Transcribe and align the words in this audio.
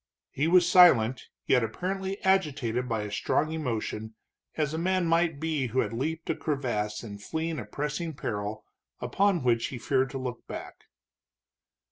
He 0.31 0.47
was 0.47 0.67
silent, 0.67 1.27
yet 1.45 1.63
apparently 1.63 2.19
agitated 2.23 2.89
by 2.89 3.03
a 3.03 3.11
strong 3.11 3.51
emotion, 3.51 4.15
as 4.57 4.73
a 4.73 4.79
man 4.79 5.05
might 5.05 5.39
be 5.39 5.67
who 5.67 5.81
had 5.81 5.93
leaped 5.93 6.27
a 6.31 6.35
crevasse 6.35 7.03
in 7.03 7.19
fleeing 7.19 7.59
a 7.59 7.65
pressing 7.65 8.15
peril, 8.15 8.65
upon 8.99 9.43
which 9.43 9.67
he 9.67 9.77
feared 9.77 10.09
to 10.09 10.17
look 10.17 10.47
back. 10.47 10.85